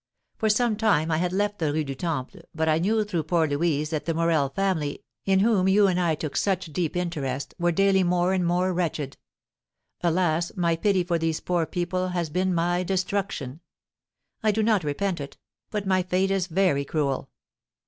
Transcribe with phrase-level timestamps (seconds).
[0.35, 3.47] For some time I had left the Rue du Temple, but I knew through poor
[3.47, 7.71] Louise that the Morel family, in whom you and I took such deep interest, were
[7.71, 9.17] daily more and more wretched.
[10.01, 13.59] Alas, my pity for these poor people has been my destruction!
[14.41, 15.37] I do not repent it,
[15.69, 17.29] but my fate is very cruel.